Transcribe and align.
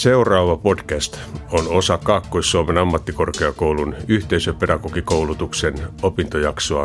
Seuraava 0.00 0.56
podcast 0.56 1.18
on 1.50 1.68
osa 1.68 1.98
Kaakkois-Suomen 1.98 2.78
ammattikorkeakoulun 2.78 3.94
yhteisöpedagogikoulutuksen 4.08 5.74
opintojaksoa 6.02 6.84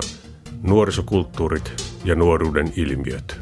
Nuorisokulttuurit 0.61 1.73
ja 2.03 2.15
nuoruuden 2.15 2.73
ilmiöt. 2.75 3.39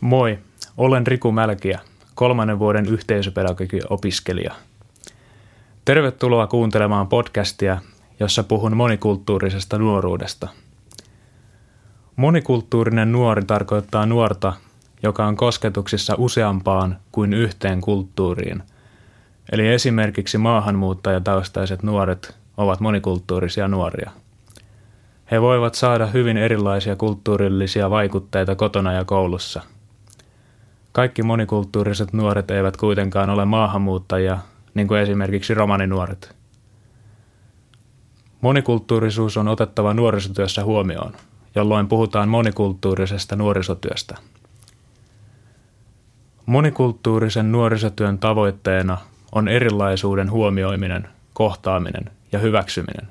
Moi, 0.00 0.38
olen 0.76 1.06
Riku 1.06 1.32
Mälkiä, 1.32 1.80
kolmannen 2.14 2.58
vuoden 2.58 2.86
yhteisöpedagogi-opiskelija. 2.86 4.54
Tervetuloa 5.84 6.46
kuuntelemaan 6.46 7.08
podcastia, 7.08 7.80
jossa 8.20 8.42
puhun 8.42 8.76
monikulttuurisesta 8.76 9.78
nuoruudesta– 9.78 10.48
Monikulttuurinen 12.16 13.12
nuori 13.12 13.42
tarkoittaa 13.44 14.06
nuorta, 14.06 14.52
joka 15.02 15.26
on 15.26 15.36
kosketuksissa 15.36 16.14
useampaan 16.18 16.96
kuin 17.12 17.32
yhteen 17.32 17.80
kulttuuriin. 17.80 18.62
Eli 19.52 19.68
esimerkiksi 19.68 20.38
maahanmuuttajataustaiset 20.38 21.82
nuoret 21.82 22.36
ovat 22.56 22.80
monikulttuurisia 22.80 23.68
nuoria. 23.68 24.10
He 25.30 25.40
voivat 25.40 25.74
saada 25.74 26.06
hyvin 26.06 26.36
erilaisia 26.36 26.96
kulttuurillisia 26.96 27.90
vaikutteita 27.90 28.54
kotona 28.54 28.92
ja 28.92 29.04
koulussa. 29.04 29.62
Kaikki 30.92 31.22
monikulttuuriset 31.22 32.12
nuoret 32.12 32.50
eivät 32.50 32.76
kuitenkaan 32.76 33.30
ole 33.30 33.44
maahanmuuttajia, 33.44 34.38
niin 34.74 34.88
kuin 34.88 35.00
esimerkiksi 35.00 35.54
romaninuoret. 35.54 36.36
Monikulttuurisuus 38.40 39.36
on 39.36 39.48
otettava 39.48 39.94
nuorisotyössä 39.94 40.64
huomioon– 40.64 41.12
jolloin 41.54 41.88
puhutaan 41.88 42.28
monikulttuurisesta 42.28 43.36
nuorisotyöstä. 43.36 44.16
Monikulttuurisen 46.46 47.52
nuorisotyön 47.52 48.18
tavoitteena 48.18 48.98
on 49.32 49.48
erilaisuuden 49.48 50.30
huomioiminen, 50.30 51.08
kohtaaminen 51.32 52.10
ja 52.32 52.38
hyväksyminen. 52.38 53.08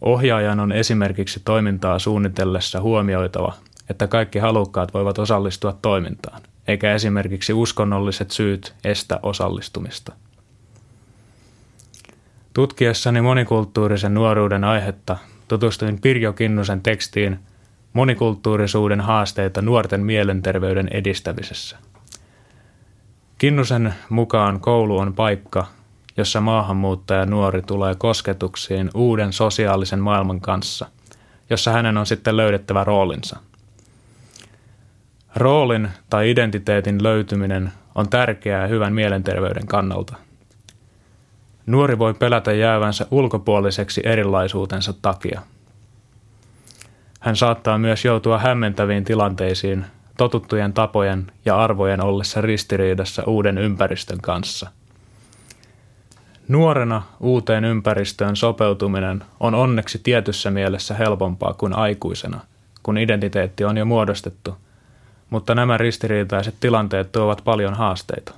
Ohjaajan 0.00 0.60
on 0.60 0.72
esimerkiksi 0.72 1.40
toimintaa 1.44 1.98
suunnitellessa 1.98 2.80
huomioitava, 2.80 3.54
että 3.90 4.06
kaikki 4.06 4.38
halukkaat 4.38 4.94
voivat 4.94 5.18
osallistua 5.18 5.78
toimintaan, 5.82 6.42
eikä 6.68 6.94
esimerkiksi 6.94 7.52
uskonnolliset 7.52 8.30
syyt 8.30 8.74
estä 8.84 9.20
osallistumista. 9.22 10.12
Tutkiessani 12.54 13.20
monikulttuurisen 13.20 14.14
nuoruuden 14.14 14.64
aihetta 14.64 15.16
tutustuin 15.48 16.00
Pirjo 16.00 16.32
Kinnusen 16.32 16.80
tekstiin 16.80 17.38
Monikulttuurisuuden 17.92 19.00
haasteita 19.00 19.62
nuorten 19.62 20.00
mielenterveyden 20.00 20.88
edistämisessä. 20.88 21.76
Kinnusen 23.38 23.94
mukaan 24.08 24.60
koulu 24.60 24.98
on 24.98 25.14
paikka, 25.14 25.66
jossa 26.16 26.40
maahanmuuttaja 26.40 27.26
nuori 27.26 27.62
tulee 27.62 27.94
kosketuksiin 27.94 28.90
uuden 28.94 29.32
sosiaalisen 29.32 30.00
maailman 30.00 30.40
kanssa, 30.40 30.86
jossa 31.50 31.70
hänen 31.70 31.96
on 31.96 32.06
sitten 32.06 32.36
löydettävä 32.36 32.84
roolinsa. 32.84 33.36
Roolin 35.36 35.88
tai 36.10 36.30
identiteetin 36.30 37.02
löytyminen 37.02 37.72
on 37.94 38.08
tärkeää 38.08 38.66
hyvän 38.66 38.92
mielenterveyden 38.92 39.66
kannalta– 39.66 40.16
Nuori 41.68 41.98
voi 41.98 42.14
pelätä 42.14 42.52
jäävänsä 42.52 43.06
ulkopuoliseksi 43.10 44.00
erilaisuutensa 44.04 44.94
takia. 45.02 45.42
Hän 47.20 47.36
saattaa 47.36 47.78
myös 47.78 48.04
joutua 48.04 48.38
hämmentäviin 48.38 49.04
tilanteisiin 49.04 49.84
totuttujen 50.16 50.72
tapojen 50.72 51.32
ja 51.44 51.58
arvojen 51.58 52.04
ollessa 52.04 52.40
ristiriidassa 52.40 53.22
uuden 53.26 53.58
ympäristön 53.58 54.18
kanssa. 54.22 54.70
Nuorena 56.48 57.02
uuteen 57.20 57.64
ympäristöön 57.64 58.36
sopeutuminen 58.36 59.24
on 59.40 59.54
onneksi 59.54 60.00
tietyssä 60.02 60.50
mielessä 60.50 60.94
helpompaa 60.94 61.54
kuin 61.54 61.72
aikuisena, 61.72 62.40
kun 62.82 62.98
identiteetti 62.98 63.64
on 63.64 63.76
jo 63.76 63.84
muodostettu, 63.84 64.56
mutta 65.30 65.54
nämä 65.54 65.76
ristiriitaiset 65.76 66.54
tilanteet 66.60 67.12
tuovat 67.12 67.42
paljon 67.44 67.74
haasteita. 67.74 68.34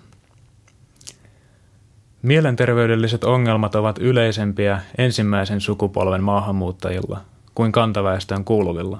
Mielenterveydelliset 2.22 3.24
ongelmat 3.24 3.74
ovat 3.74 3.98
yleisempiä 3.98 4.80
ensimmäisen 4.98 5.60
sukupolven 5.60 6.22
maahanmuuttajilla 6.22 7.20
kuin 7.54 7.72
kantaväestön 7.72 8.44
kuuluvilla. 8.44 8.98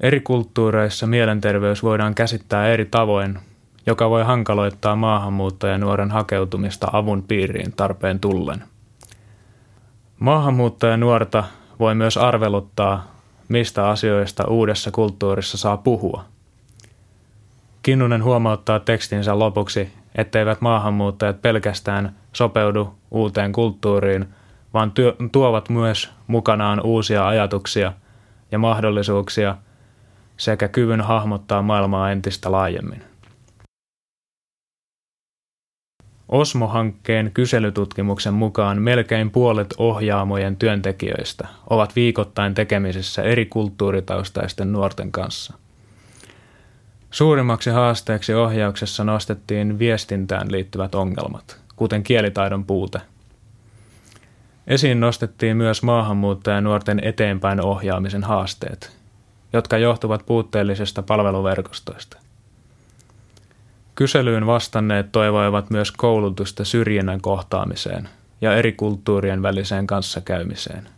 Eri 0.00 0.20
kulttuureissa 0.20 1.06
mielenterveys 1.06 1.82
voidaan 1.82 2.14
käsittää 2.14 2.68
eri 2.68 2.84
tavoin, 2.84 3.38
joka 3.86 4.10
voi 4.10 4.24
hankaloittaa 4.24 4.96
maahanmuuttajan 4.96 5.80
nuoren 5.80 6.10
hakeutumista 6.10 6.88
avun 6.92 7.22
piiriin 7.22 7.72
tarpeen 7.72 8.20
tullen. 8.20 8.64
Maahanmuuttajan 10.18 11.00
nuorta 11.00 11.44
voi 11.78 11.94
myös 11.94 12.16
arveluttaa, 12.16 13.12
mistä 13.48 13.88
asioista 13.88 14.48
uudessa 14.48 14.90
kulttuurissa 14.90 15.58
saa 15.58 15.76
puhua. 15.76 16.24
Kinnunen 17.82 18.24
huomauttaa 18.24 18.80
tekstinsä 18.80 19.38
lopuksi, 19.38 19.92
etteivät 20.16 20.60
maahanmuuttajat 20.60 21.42
pelkästään 21.42 22.16
sopeudu 22.32 22.94
uuteen 23.10 23.52
kulttuuriin, 23.52 24.26
vaan 24.74 24.90
työ, 24.92 25.16
tuovat 25.32 25.68
myös 25.68 26.10
mukanaan 26.26 26.80
uusia 26.80 27.26
ajatuksia 27.26 27.92
ja 28.52 28.58
mahdollisuuksia 28.58 29.56
sekä 30.36 30.68
kyvyn 30.68 31.00
hahmottaa 31.00 31.62
maailmaa 31.62 32.10
entistä 32.10 32.52
laajemmin. 32.52 33.02
Osmo-hankkeen 36.28 37.30
kyselytutkimuksen 37.34 38.34
mukaan 38.34 38.82
melkein 38.82 39.30
puolet 39.30 39.74
ohjaamojen 39.78 40.56
työntekijöistä 40.56 41.48
ovat 41.70 41.96
viikoittain 41.96 42.54
tekemisissä 42.54 43.22
eri 43.22 43.46
kulttuuritaustaisten 43.46 44.72
nuorten 44.72 45.12
kanssa– 45.12 45.54
Suurimmaksi 47.16 47.70
haasteeksi 47.70 48.34
ohjauksessa 48.34 49.04
nostettiin 49.04 49.78
viestintään 49.78 50.52
liittyvät 50.52 50.94
ongelmat, 50.94 51.60
kuten 51.76 52.02
kielitaidon 52.02 52.64
puute. 52.64 53.00
Esiin 54.66 55.00
nostettiin 55.00 55.56
myös 55.56 55.82
maahanmuuttajanuorten 55.82 57.00
eteenpäin 57.04 57.60
ohjaamisen 57.60 58.24
haasteet, 58.24 58.96
jotka 59.52 59.78
johtuvat 59.78 60.26
puutteellisesta 60.26 61.02
palveluverkostoista. 61.02 62.16
Kyselyyn 63.94 64.46
vastanneet 64.46 65.12
toivoivat 65.12 65.70
myös 65.70 65.92
koulutusta 65.92 66.64
syrjinnän 66.64 67.20
kohtaamiseen 67.20 68.08
ja 68.40 68.56
eri 68.56 68.72
kulttuurien 68.72 69.42
väliseen 69.42 69.86
kanssakäymiseen. 69.86 70.88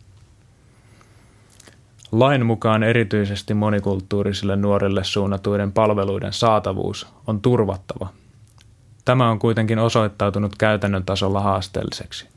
Lain 2.12 2.46
mukaan 2.46 2.82
erityisesti 2.82 3.54
monikulttuurisille 3.54 4.56
nuorille 4.56 5.04
suunnatuiden 5.04 5.72
palveluiden 5.72 6.32
saatavuus 6.32 7.06
on 7.26 7.40
turvattava. 7.40 8.08
Tämä 9.04 9.30
on 9.30 9.38
kuitenkin 9.38 9.78
osoittautunut 9.78 10.56
käytännön 10.58 11.04
tasolla 11.04 11.40
haasteelliseksi. 11.40 12.28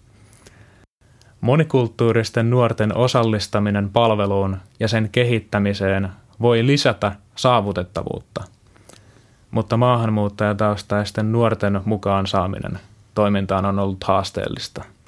Monikulttuuristen 1.41 2.49
nuorten 2.49 2.97
osallistaminen 2.97 3.89
palveluun 3.89 4.57
ja 4.79 4.87
sen 4.87 5.09
kehittämiseen 5.11 6.09
voi 6.41 6.65
lisätä 6.67 7.15
saavutettavuutta, 7.35 8.43
mutta 9.51 9.77
maahanmuuttajataustaisten 9.77 11.31
nuorten 11.31 11.81
mukaan 11.85 12.27
saaminen 12.27 12.79
toimintaan 13.15 13.65
on 13.65 13.79
ollut 13.79 14.03
haasteellista– 14.03 14.83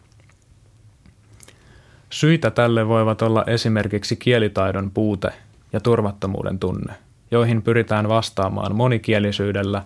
Syitä 2.13 2.51
tälle 2.51 2.87
voivat 2.87 3.21
olla 3.21 3.43
esimerkiksi 3.47 4.15
kielitaidon 4.15 4.91
puute 4.91 5.29
ja 5.73 5.79
turvattomuuden 5.79 6.59
tunne, 6.59 6.93
joihin 7.31 7.61
pyritään 7.61 8.09
vastaamaan 8.09 8.75
monikielisyydellä, 8.75 9.83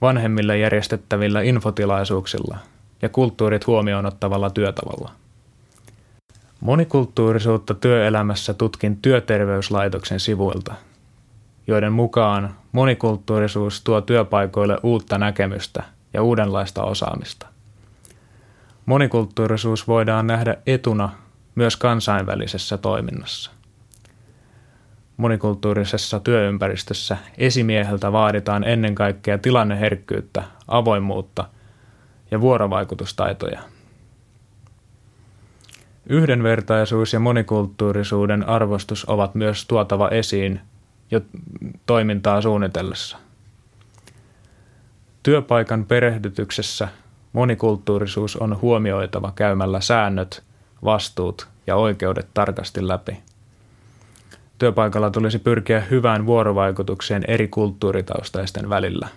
vanhemmille 0.00 0.58
järjestettävillä 0.58 1.42
infotilaisuuksilla 1.42 2.58
ja 3.02 3.08
kulttuurit 3.08 3.66
huomioon 3.66 4.06
ottavalla 4.06 4.50
työtavalla. 4.50 5.10
Monikulttuurisuutta 6.60 7.74
työelämässä 7.74 8.54
tutkin 8.54 8.96
työterveyslaitoksen 8.96 10.20
sivuilta, 10.20 10.74
joiden 11.66 11.92
mukaan 11.92 12.54
monikulttuurisuus 12.72 13.84
tuo 13.84 14.00
työpaikoille 14.00 14.78
uutta 14.82 15.18
näkemystä 15.18 15.82
ja 16.14 16.22
uudenlaista 16.22 16.82
osaamista– 16.82 17.46
Monikulttuurisuus 18.90 19.88
voidaan 19.88 20.26
nähdä 20.26 20.56
etuna 20.66 21.10
myös 21.54 21.76
kansainvälisessä 21.76 22.78
toiminnassa. 22.78 23.50
Monikulttuurisessa 25.16 26.20
työympäristössä 26.20 27.16
esimieheltä 27.38 28.12
vaaditaan 28.12 28.64
ennen 28.64 28.94
kaikkea 28.94 29.38
tilanneherkkyyttä, 29.38 30.42
avoimuutta 30.68 31.44
ja 32.30 32.40
vuorovaikutustaitoja. 32.40 33.60
Yhdenvertaisuus 36.06 37.12
ja 37.12 37.20
monikulttuurisuuden 37.20 38.48
arvostus 38.48 39.08
ovat 39.08 39.34
myös 39.34 39.66
tuotava 39.66 40.08
esiin 40.08 40.60
jo 41.10 41.20
toimintaa 41.86 42.42
suunnitellessa. 42.42 43.18
Työpaikan 45.22 45.84
perehdytyksessä 45.84 46.88
monikulttuurisuus 47.32 48.36
on 48.36 48.60
huomioitava 48.60 49.32
käymällä 49.34 49.80
säännöt, 49.80 50.42
vastuut 50.84 51.48
ja 51.66 51.76
oikeudet 51.76 52.28
tarkasti 52.34 52.88
läpi. 52.88 53.18
Työpaikalla 54.58 55.10
tulisi 55.10 55.38
pyrkiä 55.38 55.80
hyvään 55.80 56.26
vuorovaikutukseen 56.26 57.24
eri 57.28 57.48
kulttuuritaustaisten 57.48 58.70
välillä. 58.70 59.08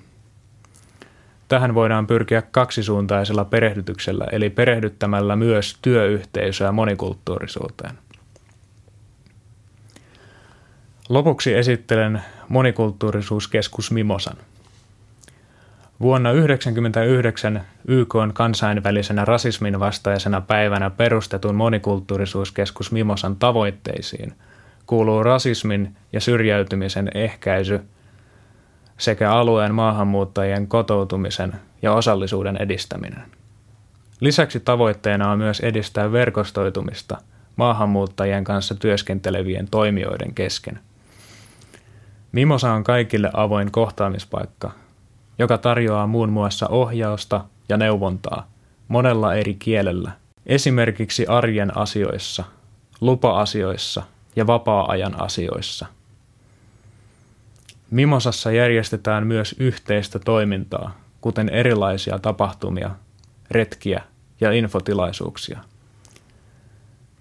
Tähän 1.49 1.75
voidaan 1.75 2.07
pyrkiä 2.07 2.41
kaksisuuntaisella 2.41 3.45
perehdytyksellä, 3.45 4.25
eli 4.31 4.49
perehdyttämällä 4.49 5.35
myös 5.35 5.77
työyhteisöä 5.81 6.71
monikulttuurisuuteen. 6.71 7.97
Lopuksi 11.09 11.53
esittelen 11.53 12.21
monikulttuurisuuskeskus 12.49 13.91
Mimosan. 13.91 14.37
Vuonna 16.01 16.29
1999 16.29 17.61
YK 17.87 18.15
kansainvälisenä 18.33 19.25
rasismin 19.25 19.79
vastaisena 19.79 20.41
päivänä 20.41 20.89
perustetun 20.89 21.55
monikulttuurisuuskeskus 21.55 22.91
Mimosan 22.91 23.35
tavoitteisiin 23.35 24.33
kuuluu 24.87 25.23
rasismin 25.23 25.95
ja 26.13 26.21
syrjäytymisen 26.21 27.09
ehkäisy 27.15 27.81
sekä 28.97 29.31
alueen 29.31 29.75
maahanmuuttajien 29.75 30.67
kotoutumisen 30.67 31.53
ja 31.81 31.93
osallisuuden 31.93 32.57
edistäminen. 32.57 33.23
Lisäksi 34.19 34.59
tavoitteena 34.59 35.31
on 35.31 35.37
myös 35.37 35.59
edistää 35.59 36.11
verkostoitumista 36.11 37.17
maahanmuuttajien 37.55 38.43
kanssa 38.43 38.75
työskentelevien 38.75 39.67
toimijoiden 39.71 40.33
kesken– 40.33 40.79
Mimosa 42.33 42.73
on 42.73 42.83
kaikille 42.83 43.29
avoin 43.33 43.71
kohtaamispaikka, 43.71 44.71
joka 45.43 45.57
tarjoaa 45.57 46.07
muun 46.07 46.29
muassa 46.29 46.67
ohjausta 46.67 47.45
ja 47.69 47.77
neuvontaa 47.77 48.47
monella 48.87 49.35
eri 49.35 49.53
kielellä, 49.53 50.11
esimerkiksi 50.45 51.27
arjen 51.27 51.77
asioissa, 51.77 52.43
lupa-asioissa 53.01 54.03
ja 54.35 54.47
vapaa-ajan 54.47 55.21
asioissa. 55.21 55.85
Mimosassa 57.91 58.51
järjestetään 58.51 59.27
myös 59.27 59.55
yhteistä 59.59 60.19
toimintaa, 60.19 60.97
kuten 61.21 61.49
erilaisia 61.49 62.19
tapahtumia, 62.19 62.91
retkiä 63.51 64.03
ja 64.41 64.51
infotilaisuuksia. 64.51 65.59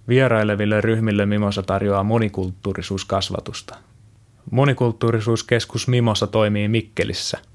Vieraileville 0.08 0.80
ryhmille 0.80 1.26
Mimosa 1.26 1.62
tarjoaa 1.62 2.02
monikulttuurisuuskasvatusta– 2.02 3.76
Monikulttuurisuuskeskus 4.50 5.88
Mimosa 5.88 6.26
toimii 6.26 6.68
Mikkelissä– 6.68 7.38